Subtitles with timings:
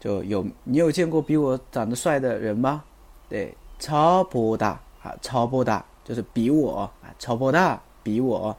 [0.00, 2.84] 就有你有见过比我长得帅的人吗？
[3.28, 8.56] 对，超波大啊，超波大就是比我啊，超波大比我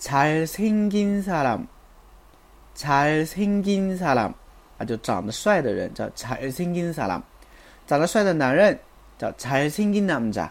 [0.00, 1.66] 잘생긴사 람，
[2.74, 4.32] 잘생긴사 람，
[4.78, 7.22] 啊，就长得帅的人叫잘생긴사 람，
[7.86, 8.78] 长得帅的男人
[9.16, 10.48] 叫잘생긴남 자，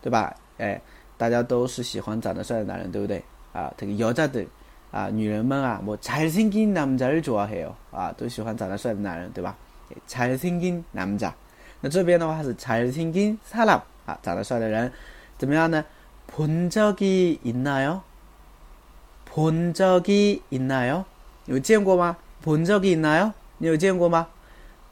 [0.00, 0.34] 对吧？
[0.58, 0.80] 哎，
[1.16, 3.22] 大家都是喜欢长得帅的男人，对不对？
[3.52, 4.46] 啊，这个여자 들。
[4.90, 9.56] 啊，女人们啊，我잘생긴남자를좋아해 요， 啊，都喜欢长得帅的男人，对吧？
[10.06, 11.32] 잘생긴남 자，
[11.80, 14.92] 那这边的话是잘생긴사 람， 啊，长得帅的人，
[15.38, 15.84] 怎么样呢？
[16.26, 18.00] 본적이있나 요？
[19.26, 21.04] 본적이있나 요？
[21.46, 22.16] 有见过吗？
[22.42, 23.32] 본적이있나 요？
[23.58, 24.28] 你有见过吗？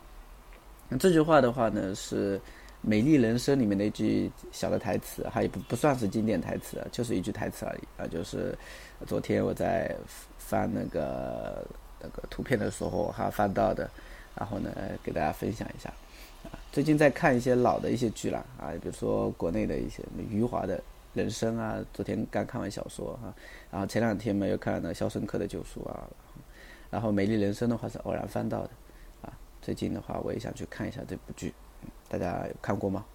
[0.89, 2.37] 那这句话的话呢，是
[2.81, 8.07] 《美丽人生》里面的一句小的台词，还不不算是经典台词，就是一句台词而已啊。
[8.07, 8.57] 就是
[9.05, 9.95] 昨天我在
[10.37, 11.63] 翻那个
[12.01, 13.89] 那个图片的时候哈翻到的，
[14.35, 14.71] 然后呢
[15.03, 15.93] 给大家分享一下。
[16.43, 20.81] 啊，最近在看一些老的一些剧了啊，比如说国内的一些余华的
[21.13, 23.31] 人生啊，昨天刚看完小说哈，
[23.69, 26.07] 然后前两天嘛又看了《肖申克的救赎》啊，
[26.89, 28.69] 然后《美丽人生》的话是偶然翻到的。
[29.61, 31.53] 最近的话，我也想去看一下这部剧，
[32.07, 33.05] 大家有看过吗？